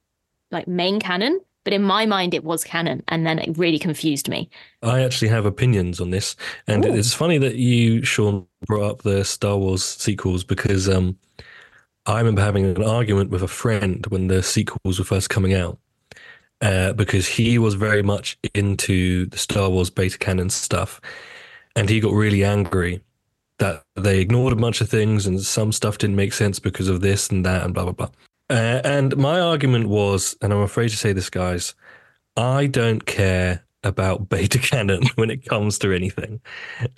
[0.53, 4.29] like main canon, But in my mind, it was canon, and then it really confused
[4.29, 4.49] me.
[4.83, 6.35] I actually have opinions on this,
[6.67, 6.95] and Ooh.
[6.95, 11.19] it's funny that you, Sean, brought up the Star Wars sequels because um,
[12.07, 15.79] I remember having an argument with a friend when the sequels were first coming out,
[16.63, 20.99] uh, because he was very much into the Star Wars beta canon stuff,
[21.77, 23.03] and he got really angry
[23.61, 27.01] that they ignored a bunch of things and some stuff didn't make sense because of
[27.01, 28.11] this and that and blah blah blah.
[28.51, 31.75] Uh, and my argument was, and I'm afraid to say this, guys,
[32.37, 36.41] I don't care about beta canon when it comes to anything.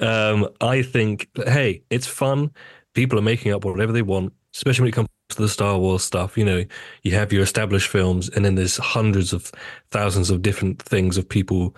[0.00, 2.50] Um, I think, hey, it's fun.
[2.94, 6.04] People are making up whatever they want, especially when it comes to the Star Wars
[6.04, 6.38] stuff.
[6.38, 6.64] You know,
[7.02, 9.52] you have your established films, and then there's hundreds of
[9.90, 11.76] thousands of different things of people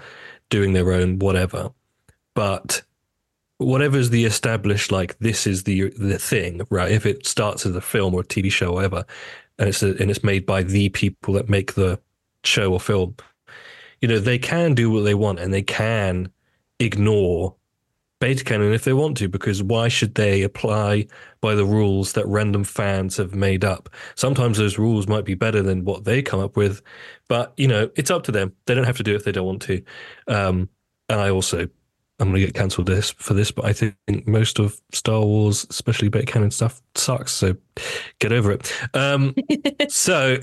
[0.50, 1.70] doing their own whatever.
[2.34, 2.82] But
[3.58, 6.90] whatever's the established, like this is the the thing, right?
[6.90, 9.04] If it starts as a film or a TV show or whatever,
[9.58, 12.00] and it's a, and it's made by the people that make the
[12.44, 13.16] show or film,
[14.00, 16.30] you know, they can do what they want and they can
[16.78, 17.54] ignore
[18.20, 21.06] beta canon if they want to, because why should they apply
[21.40, 23.88] by the rules that random fans have made up?
[24.14, 26.82] Sometimes those rules might be better than what they come up with,
[27.28, 28.52] but you know, it's up to them.
[28.66, 29.82] They don't have to do it if they don't want to.
[30.26, 30.68] Um,
[31.08, 31.68] and I also,
[32.20, 33.96] I'm going to get cancelled this for this, but I think
[34.26, 37.32] most of Star Wars, especially beta canon stuff, sucks.
[37.32, 37.56] So
[38.20, 38.72] get over it.
[38.94, 39.34] Um,
[39.88, 40.38] so,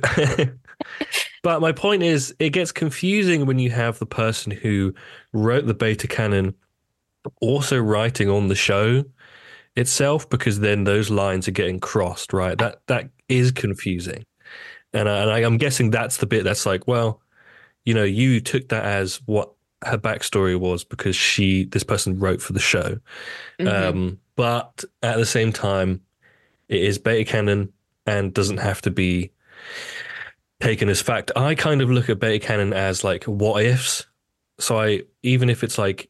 [1.43, 4.93] but my point is, it gets confusing when you have the person who
[5.31, 6.53] wrote the beta canon
[7.39, 9.05] also writing on the show
[9.77, 12.57] itself, because then those lines are getting crossed, right?
[12.57, 14.25] That that is confusing,
[14.91, 17.21] and, I, and I, I'm guessing that's the bit that's like, well,
[17.86, 22.41] you know, you took that as what her backstory was because she this person wrote
[22.41, 22.99] for the show,
[23.59, 23.67] Mhm.
[23.89, 26.01] um, but at the same time,
[26.69, 27.71] it is beta canon
[28.05, 29.31] and doesn't have to be
[30.59, 31.31] taken as fact.
[31.35, 34.05] I kind of look at beta canon as like what ifs.
[34.59, 36.09] So I even if it's like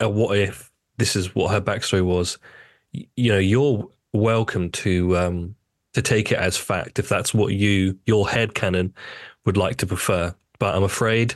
[0.00, 2.38] a what if this is what her backstory was,
[2.92, 5.54] you know, you're welcome to um
[5.94, 8.94] to take it as fact if that's what you your head canon
[9.44, 10.34] would like to prefer.
[10.58, 11.34] But I'm afraid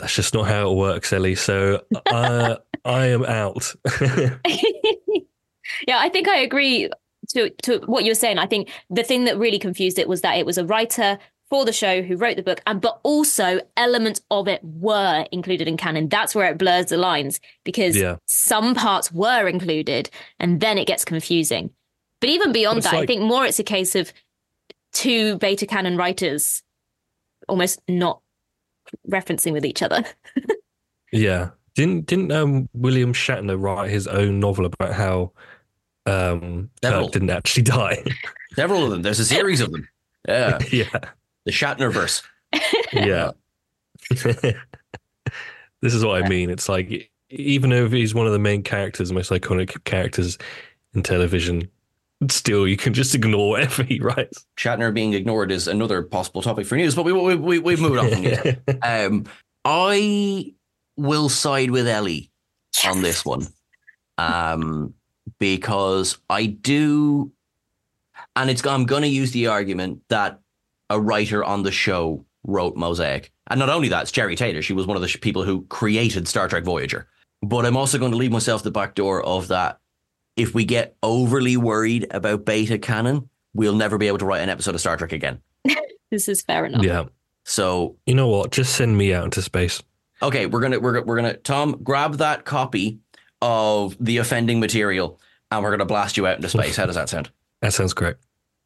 [0.00, 1.34] that's just not how it works, Ellie.
[1.34, 3.74] So uh, I am out.
[4.00, 6.88] yeah, I think I agree
[7.30, 8.38] to to what you were saying.
[8.38, 11.64] I think the thing that really confused it was that it was a writer for
[11.64, 15.76] the show who wrote the book, and but also elements of it were included in
[15.76, 16.08] canon.
[16.08, 18.16] That's where it blurs the lines because Yeah.
[18.26, 21.70] some parts were included, and then it gets confusing.
[22.20, 24.12] But even beyond that, I think more it's a case of
[24.92, 26.62] two beta canon writers
[27.48, 28.20] almost not
[29.08, 30.04] referencing with each other.
[31.12, 31.50] Yeah.
[31.74, 35.32] Didn't didn't um, William Shatner write his own novel about how
[36.06, 37.04] um, Several.
[37.04, 38.02] Kirk didn't actually die?
[38.54, 39.02] Several of them.
[39.02, 39.88] There's a series of them.
[40.28, 40.98] Yeah, yeah,
[41.46, 42.22] the Shatnerverse.
[42.92, 43.30] yeah.
[44.10, 44.54] this
[45.82, 46.50] is what I mean.
[46.50, 50.36] It's like even though he's one of the main characters, most iconic characters
[50.92, 51.70] in television,
[52.28, 54.44] still you can just ignore whatever he writes.
[54.58, 57.98] Shatner being ignored is another possible topic for news, but we, we, we, we've moved
[57.98, 58.56] on from news.
[58.82, 59.24] Um,
[59.64, 60.54] I
[60.96, 62.30] will side with Ellie
[62.86, 63.46] on this one,
[64.18, 64.94] um,
[65.38, 67.30] because I do,
[68.36, 70.40] and it's I'm going to use the argument that
[70.88, 74.62] a writer on the show wrote Mosaic, and not only that, it's Jeri Taylor.
[74.62, 77.06] She was one of the sh- people who created Star Trek Voyager.
[77.42, 79.79] But I'm also going to leave myself the back door of that.
[80.40, 84.48] If we get overly worried about beta canon, we'll never be able to write an
[84.48, 85.42] episode of Star Trek again.
[86.10, 86.82] this is fair enough.
[86.82, 87.04] yeah.
[87.44, 88.50] So You know what?
[88.50, 89.82] Just send me out into space.
[90.22, 93.00] Okay, we're gonna we're we're gonna Tom grab that copy
[93.42, 96.76] of the offending material, and we're gonna blast you out into space.
[96.76, 97.30] How does that sound?
[97.62, 98.16] That sounds great.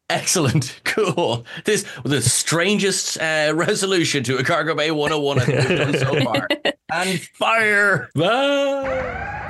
[0.09, 1.45] Excellent, cool.
[1.65, 6.25] This the strangest uh, resolution to a cargo bay 101 I think we've done so
[6.25, 6.49] far.
[6.93, 8.11] and fire.
[8.15, 9.41] Bye.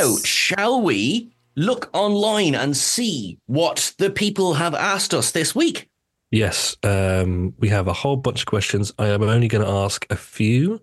[0.00, 5.90] Now, shall we look online and see what the people have asked us this week?
[6.30, 8.92] Yes, um, we have a whole bunch of questions.
[8.96, 10.80] I am only going to ask a few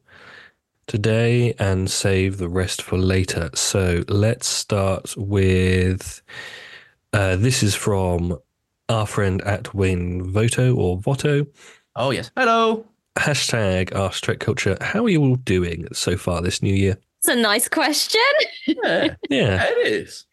[0.88, 3.52] today and save the rest for later.
[3.54, 6.22] So let's start with
[7.14, 8.38] uh, this is from
[8.90, 11.48] our friend at Wayne Voto or Voto.
[11.96, 12.32] Oh yes.
[12.36, 12.86] Hello.
[13.18, 14.78] Hashtag Ask Trek Culture.
[14.82, 16.98] How are you all doing so far this new year?
[17.26, 18.22] It's a nice question.
[18.68, 19.64] Yeah, Yeah.
[19.68, 20.28] it is.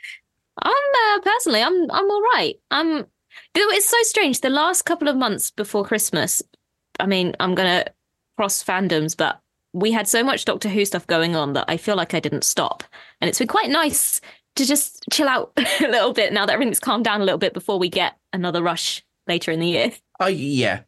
[0.61, 2.57] I'm uh, personally, I'm I'm all right.
[2.70, 3.07] I'm
[3.55, 4.43] It's so strange.
[4.43, 6.43] The last couple of months before Christmas,
[7.01, 7.86] I mean, I'm gonna
[8.36, 9.40] cross fandoms, but
[9.72, 12.45] we had so much Doctor Who stuff going on that I feel like I didn't
[12.45, 12.84] stop,
[13.22, 14.20] and it's been quite nice
[14.57, 17.55] to just chill out a little bit now that everything's calmed down a little bit
[17.55, 19.93] before we get another rush later in the year.
[20.20, 20.80] Uh, yeah,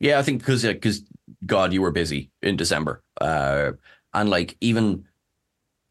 [0.00, 0.18] yeah.
[0.18, 1.02] I think because because
[1.46, 3.72] God, you were busy in December, uh,
[4.12, 5.06] and like even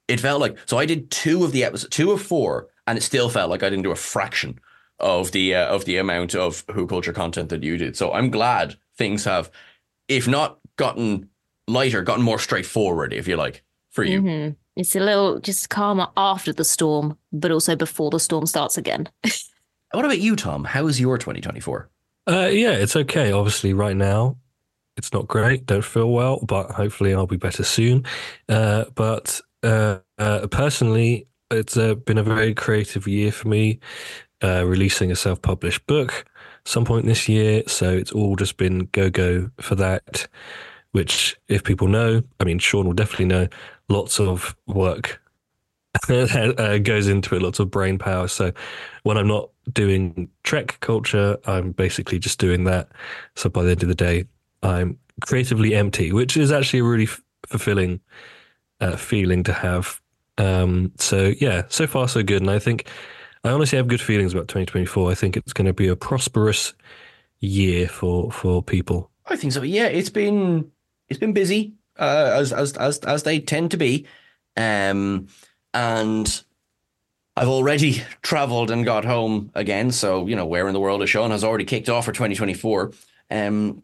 [0.07, 3.01] it felt like so I did two of the episodes, two of four, and it
[3.01, 4.59] still felt like I didn't do a fraction
[4.99, 7.97] of the uh, of the amount of Who culture content that you did.
[7.97, 9.51] So I'm glad things have,
[10.07, 11.29] if not gotten
[11.67, 14.21] lighter, gotten more straightforward, if you like, for you.
[14.21, 14.53] Mm-hmm.
[14.75, 19.07] It's a little just calmer after the storm, but also before the storm starts again.
[19.91, 20.65] what about you, Tom?
[20.65, 21.89] How is your 2024?
[22.27, 23.31] Uh, yeah, it's okay.
[23.31, 24.37] Obviously, right now,
[24.97, 25.65] it's not great.
[25.65, 28.05] Don't feel well, but hopefully, I'll be better soon.
[28.49, 33.79] Uh, but uh, uh personally, it's uh, been a very creative year for me,
[34.43, 36.25] uh, releasing a self-published book
[36.65, 37.63] some point this year.
[37.67, 40.27] So it's all just been go go for that.
[40.91, 43.47] Which, if people know, I mean, Sean will definitely know,
[43.89, 45.19] lots of work
[46.09, 48.29] uh, goes into it, lots of brain power.
[48.29, 48.53] So
[49.03, 52.87] when I'm not doing Trek culture, I'm basically just doing that.
[53.35, 54.25] So by the end of the day,
[54.63, 57.99] I'm creatively empty, which is actually a really f- fulfilling
[58.81, 60.01] uh, feeling to have.
[60.37, 62.87] Um, so yeah, so far so good, and I think
[63.43, 65.11] I honestly have good feelings about 2024.
[65.11, 66.73] I think it's going to be a prosperous
[67.39, 69.11] year for for people.
[69.25, 69.61] I think so.
[69.61, 70.71] Yeah, it's been
[71.09, 74.07] it's been busy uh, as as as as they tend to be,
[74.57, 75.27] um,
[75.73, 76.43] and
[77.35, 79.91] I've already travelled and got home again.
[79.91, 82.91] So you know, where in the world is Sean has already kicked off for 2024.
[83.31, 83.83] Um,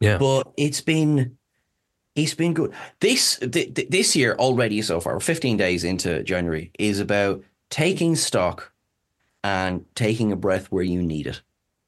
[0.00, 1.38] yeah, but it's been
[2.16, 2.72] it's been good.
[3.00, 8.16] This th- th- this year already so far, 15 days into January, is about taking
[8.16, 8.72] stock
[9.44, 11.42] and taking a breath where you need it.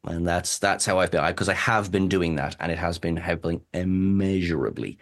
[0.05, 2.79] And that's that's how I've been because I, I have been doing that, and it
[2.79, 4.99] has been helping immeasurably.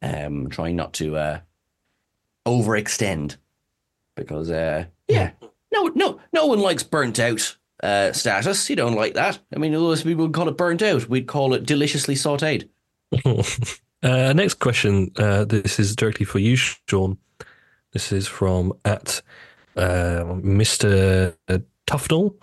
[0.00, 1.40] Um, trying not to uh,
[2.46, 3.36] overextend
[4.16, 5.32] because uh, yeah,
[5.72, 8.68] no, no, no one likes burnt out uh, status.
[8.70, 9.38] You don't like that.
[9.54, 11.08] I mean, otherwise we would call it burnt out.
[11.08, 12.68] We'd call it deliciously sautéed.
[14.02, 15.10] uh, next question.
[15.16, 17.18] Uh, this is directly for you, Sean.
[17.92, 19.22] This is from at
[19.76, 21.34] uh, Mr.
[21.86, 22.34] Tufnell.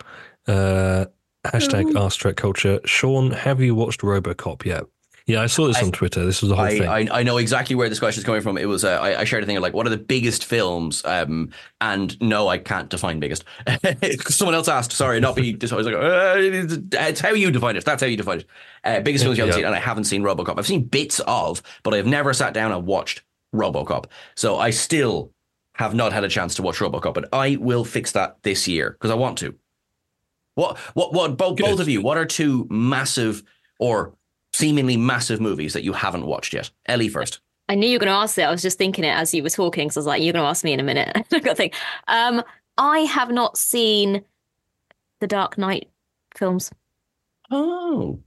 [0.46, 1.06] Uh,
[1.44, 2.06] hashtag oh.
[2.06, 2.80] Ask Trek Culture.
[2.84, 4.84] Sean, have you watched RoboCop yet?
[5.26, 6.24] Yeah, I saw this I, on Twitter.
[6.24, 6.88] This was the whole I, thing.
[6.88, 8.58] I, I, know exactly where this question is coming from.
[8.58, 11.04] It was uh, I, I, shared a thing of like, what are the biggest films?
[11.04, 11.50] Um,
[11.80, 13.44] and no, I can't define biggest.
[14.28, 14.92] Someone else asked.
[14.92, 15.56] Sorry, not be.
[15.60, 16.34] I was like, uh,
[17.06, 17.84] it's how you define it.
[17.84, 18.46] That's how you define it.
[18.84, 19.58] Uh, biggest films you haven't yeah.
[19.58, 20.58] seen, and I haven't seen RoboCop.
[20.58, 23.22] I've seen bits of, but I've never sat down and watched
[23.54, 24.06] RoboCop.
[24.34, 25.32] So I still
[25.74, 28.90] have not had a chance to watch RoboCop, but I will fix that this year
[28.90, 29.54] because I want to.
[30.54, 32.02] What what what both both of you?
[32.02, 33.42] What are two massive
[33.78, 34.14] or
[34.52, 36.70] seemingly massive movies that you haven't watched yet?
[36.86, 37.40] Ellie first.
[37.68, 38.42] I knew you were going to ask it.
[38.42, 40.42] I was just thinking it as you were talking because I was like, "You're going
[40.42, 41.74] to ask me in a minute." I've got to think.
[42.08, 42.42] Um,
[42.76, 44.24] I have not seen
[45.20, 45.88] the Dark Knight
[46.34, 46.72] films.
[47.50, 48.18] Oh,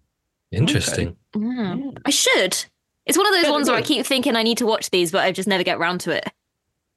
[0.51, 1.15] interesting.
[1.35, 1.45] Okay.
[1.45, 1.91] Yeah.
[2.05, 2.65] I should.
[3.05, 5.23] It's one of those ones where I keep thinking I need to watch these, but
[5.23, 6.29] I just never get around to it.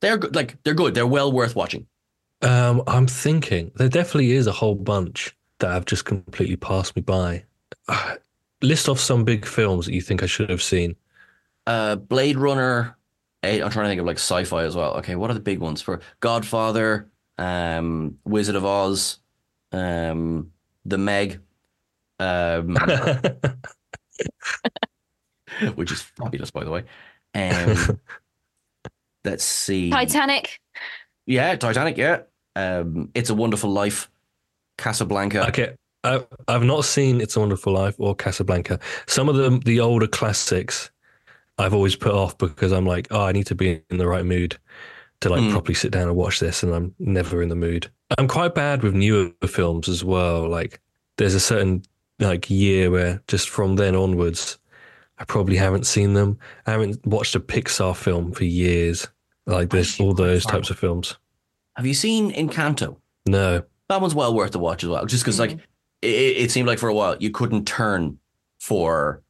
[0.01, 0.35] They're good.
[0.37, 0.95] Like they're good.
[0.95, 1.87] They're well worth watching.
[2.43, 7.03] Um, I'm thinking there definitely is a whole bunch that have just completely passed me
[7.03, 7.45] by.
[8.63, 10.97] List off some big films that you think I should have seen.
[11.67, 12.97] Uh, Blade Runner.
[13.43, 14.95] i I'm trying to think of like sci-fi as well.
[14.99, 19.19] Okay, what are the big ones for Godfather, um, Wizard of Oz,
[19.73, 20.53] um,
[20.85, 21.41] The Meg,
[22.19, 22.77] um,
[25.75, 26.85] which is fabulous, by the way.
[27.35, 28.01] Um,
[29.25, 30.61] let's see, Titanic.
[31.27, 31.97] Yeah, Titanic.
[31.97, 32.23] Yeah,
[32.55, 34.11] um, It's a Wonderful Life,
[34.79, 35.49] Casablanca.
[35.49, 35.75] Okay,
[36.07, 38.79] I, I've not seen It's a Wonderful Life or Casablanca.
[39.07, 40.91] Some of the the older classics,
[41.59, 44.25] I've always put off because I'm like, oh, I need to be in the right
[44.25, 44.57] mood
[45.21, 45.51] to like mm.
[45.51, 47.91] properly sit down and watch this, and I'm never in the mood.
[48.19, 50.49] I'm quite bad with newer films as well.
[50.49, 50.81] Like,
[51.17, 51.83] there's a certain
[52.21, 54.59] like year where just from then onwards,
[55.19, 56.39] I probably haven't seen them.
[56.67, 59.09] I haven't watched a Pixar film for years.
[59.49, 61.17] Like this, all those types of films.
[61.77, 62.97] Have you seen Encanto?
[63.27, 63.63] No.
[63.89, 65.07] That one's well worth the watch as well.
[65.07, 65.59] Just because, mm-hmm.
[65.59, 65.67] like,
[66.03, 68.19] it, it, seemed like for a while you couldn't turn
[68.59, 69.23] for,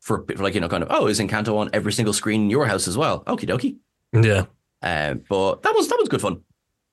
[0.00, 2.50] for, for like you know, kind of oh, is Encanto on every single screen in
[2.50, 3.24] your house as well?
[3.24, 3.76] Okie dokie.
[4.12, 4.46] Yeah.
[4.82, 6.42] Uh, but that was that was good fun.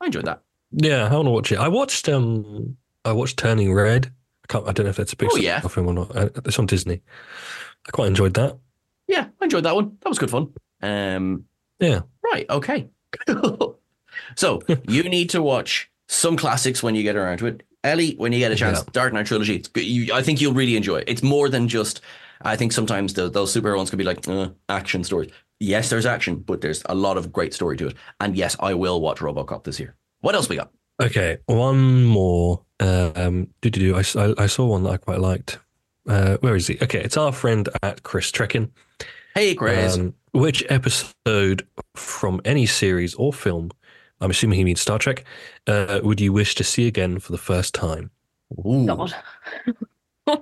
[0.02, 0.42] I enjoyed that.
[0.72, 1.60] Yeah, I want to watch it.
[1.60, 4.12] I watched um, I watched Turning Red.
[4.44, 4.68] I can't.
[4.68, 5.60] I don't know if that's a big oh, yeah.
[5.62, 6.16] film or not.
[6.16, 7.02] Uh, it's on Disney.
[7.88, 8.58] I quite enjoyed that.
[9.08, 9.98] Yeah, I enjoyed that one.
[10.02, 10.54] That was good fun.
[10.82, 11.46] Um,
[11.80, 12.02] yeah.
[12.24, 12.50] Right.
[12.50, 12.90] Okay.
[14.36, 17.64] so you need to watch some classics when you get around to it.
[17.84, 18.86] Ellie, when you get a chance, Yeah.
[18.92, 19.56] Dark Knight trilogy.
[19.56, 19.84] It's good.
[19.84, 21.06] You, I think you'll really enjoy it.
[21.08, 22.02] It's more than just.
[22.42, 25.32] I think sometimes the, those superhero ones can be like uh, action stories.
[25.60, 27.96] Yes, there's action, but there's a lot of great story to it.
[28.20, 29.96] And yes, I will watch RoboCop this year.
[30.22, 30.72] What else we got?
[31.02, 32.62] Okay, one more.
[32.80, 33.96] Um, do do do.
[33.96, 35.60] I, I saw one that I quite liked.
[36.08, 36.78] Uh, where is he?
[36.82, 38.70] Okay, it's our friend at Chris Trekkin.
[39.36, 39.98] Hey, Chris.
[39.98, 41.66] Um, which episode
[41.96, 43.72] from any series or film,
[44.24, 45.26] I'm assuming he means Star Trek,
[45.68, 48.10] uh, would you wish to see again for the first time?
[48.66, 48.86] Ooh.
[48.86, 49.14] God.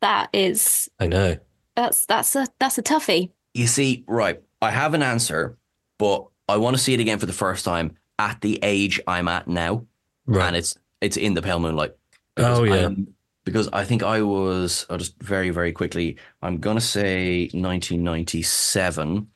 [0.00, 1.36] that is I know.
[1.76, 3.30] that's that's a that's a toughie.
[3.54, 5.56] You see, right, I have an answer,
[5.98, 9.28] but I want to see it again for the first time at the age I'm
[9.28, 9.84] at now.
[10.26, 10.46] Right.
[10.48, 11.94] And it's it's in the pale moonlight.
[12.34, 12.74] Because Oh, yeah.
[12.82, 19.28] I'm- because I think I was I'll just very, very quickly, I'm gonna say 1997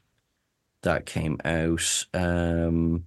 [0.82, 2.06] that came out.
[2.12, 3.06] Um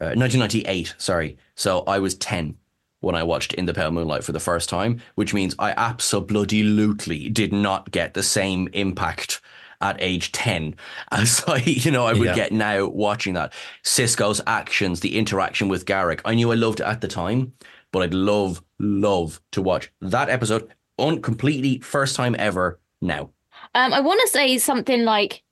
[0.00, 1.36] uh, 1998, sorry.
[1.54, 2.56] So I was 10
[3.00, 7.28] when I watched In the Pale Moonlight for the first time, which means I absolutely
[7.30, 9.40] did not get the same impact
[9.80, 10.74] at age 10
[11.12, 12.34] as I, you know, I would Yeah.
[12.34, 13.52] get now watching that.
[13.82, 16.20] Sisko's actions, the interaction with Garak.
[16.24, 17.54] I knew I loved it at the time,
[17.90, 20.68] but I'd love, love to watch that episode
[20.98, 23.30] on completely first time ever now.
[23.74, 25.42] Um, I want to say something like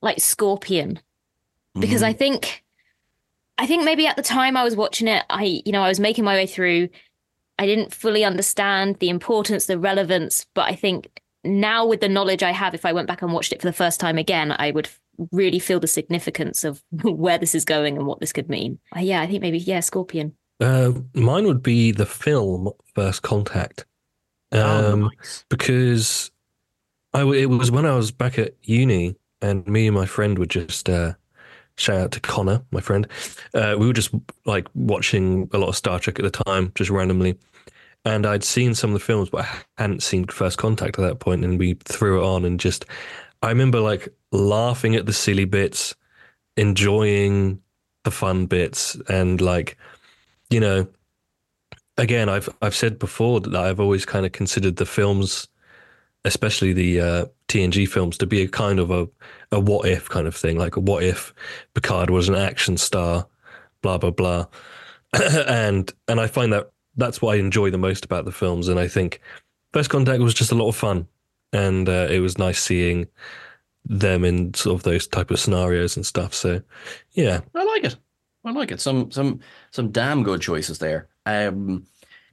[0.00, 1.00] like Scorpion
[1.78, 2.08] because Mm-hmm.
[2.08, 2.64] I think
[3.58, 6.00] I think maybe at the time I was watching it, I you know I was
[6.00, 6.88] making my way through.
[7.58, 12.42] I didn't fully understand the importance, the relevance, but I think now with the knowledge
[12.44, 14.70] I have, if I went back and watched it for the first time again, I
[14.70, 14.88] would
[15.32, 18.78] really feel the significance of where this is going and what this could mean.
[18.96, 20.34] Uh, yeah, I think maybe yeah, Scorpion.
[20.60, 23.84] Uh, mine would be the film First Contact.
[24.52, 25.44] Oh, Um, nice.
[25.48, 26.30] because
[27.12, 30.38] I w- it was when I was back at uni, and me and my friend
[30.38, 31.14] were just uh,
[31.78, 33.06] shout out to Connor, my friend.
[33.54, 34.10] Uh, we were just
[34.44, 37.38] like watching a lot of Star Trek at the time, just randomly.
[38.04, 41.20] And I'd seen some of the films, but I hadn't seen First Contact at that
[41.20, 42.84] point, and we threw it on and just.
[43.42, 45.94] I remember like laughing at the silly bits,
[46.56, 47.60] enjoying
[48.04, 49.76] the fun bits, and like,
[50.50, 50.88] you know,
[51.96, 55.46] again, I've I've said before that I've always kind of considered the films,
[56.24, 59.08] especially the uh, TNG films, to be a kind of a
[59.52, 60.58] a what if kind of thing.
[60.58, 61.34] Like, what if
[61.74, 63.26] Picard was an action star,
[63.82, 64.46] blah blah blah,
[65.46, 68.68] and and I find that that's what I enjoy the most about the films.
[68.68, 69.20] And I think
[69.72, 71.06] First Contact was just a lot of fun,
[71.52, 73.06] and uh, it was nice seeing
[73.84, 76.34] them in sort of those type of scenarios and stuff.
[76.34, 76.60] So,
[77.12, 77.96] yeah, I like it.
[78.44, 78.80] I like it.
[78.80, 79.40] Some some
[79.70, 81.08] some damn good choices there.
[81.26, 81.86] Um,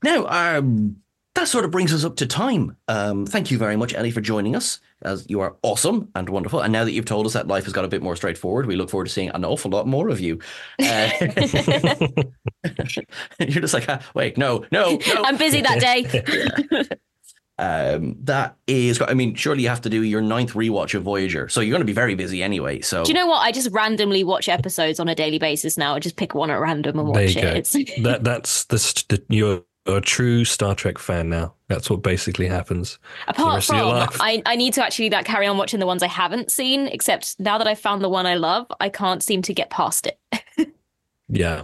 [0.03, 0.97] now, um,
[1.35, 2.75] that sort of brings us up to time.
[2.87, 4.79] Um, thank you very much, Ellie, for joining us.
[5.01, 6.61] As you are awesome and wonderful.
[6.61, 8.75] And now that you've told us that life has got a bit more straightforward, we
[8.75, 10.39] look forward to seeing an awful lot more of you.
[10.79, 11.09] Uh,
[13.39, 15.23] you're just like, ah, wait, no, no, no.
[15.23, 16.87] I'm busy that day.
[17.57, 21.47] Um, that is, I mean, surely you have to do your ninth rewatch of Voyager,
[21.47, 22.81] so you're going to be very busy anyway.
[22.81, 23.39] So Do you know what?
[23.39, 25.95] I just randomly watch episodes on a daily basis now.
[25.95, 27.43] I just pick one at random and there watch you it.
[27.43, 27.51] go.
[27.51, 31.53] It's that that's the, st- the you're a true Star Trek fan now.
[31.67, 32.99] That's what basically happens.
[33.27, 34.17] apart rest of your from life.
[34.19, 36.87] I, I need to actually like carry on watching the ones I haven't seen.
[36.87, 40.07] Except now that I've found the one I love, I can't seem to get past
[40.07, 40.19] it.
[41.27, 41.63] Yeah,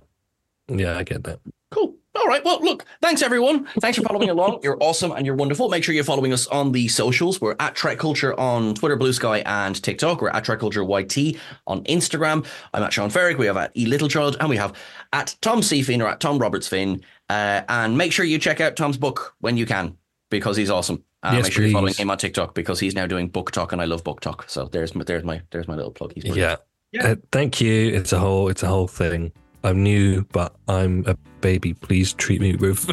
[0.68, 1.40] yeah, I get that.
[1.70, 1.96] Cool.
[2.16, 2.44] All right.
[2.44, 3.66] Well, look, thanks everyone.
[3.80, 4.60] Thanks for following along.
[4.64, 5.70] You're awesome and you're wonderful.
[5.70, 7.40] Make sure you're following us on the socials.
[7.40, 10.22] We're at Trek Culture on Twitter, Blue Sky, and TikTok.
[10.22, 12.46] We're at Trek Culture YT on Instagram.
[12.74, 13.38] I'm at Sean Ferrick.
[13.38, 14.74] We have at E Little Child, and we have
[15.14, 15.84] at Tom C.
[15.84, 17.02] Finn or at Tom Roberts Finn.
[17.32, 19.98] Uh, and make sure you check out Tom's book when you can
[20.30, 21.04] because he's awesome.
[21.24, 23.82] Uh, Yes, make sure you're following him on TikTok because he's now doing BookTok, and
[23.82, 24.50] I love BookTok.
[24.50, 26.12] So there's my, there's my there's my little plug.
[26.14, 26.60] He's brilliant.
[26.92, 27.08] Yeah.
[27.08, 27.94] Uh, thank you.
[27.94, 29.32] It's a whole it's a whole thing.
[29.64, 31.74] I'm new, but I'm a baby.
[31.74, 32.86] Please treat me with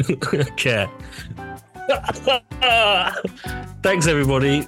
[0.57, 0.89] care.
[3.81, 4.67] Thanks, everybody.